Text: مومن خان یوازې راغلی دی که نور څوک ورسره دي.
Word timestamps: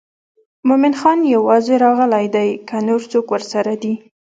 مومن 0.67 0.93
خان 0.99 1.19
یوازې 1.35 1.75
راغلی 1.85 2.25
دی 2.35 2.49
که 2.67 2.77
نور 2.87 3.01
څوک 3.11 3.25
ورسره 3.31 3.73
دي. 3.81 3.93